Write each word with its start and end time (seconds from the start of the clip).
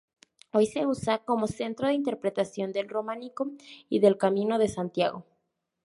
Hoy 0.51 0.65
se 0.65 0.87
usa 0.87 1.19
como 1.19 1.45
Centro 1.45 1.87
de 1.87 1.93
interpretación 1.93 2.71
del 2.73 2.89
Románico 2.89 3.51
y 3.87 3.99
del 3.99 4.17
Camino 4.17 4.57
de 4.57 4.67
Santiago. 4.67 5.27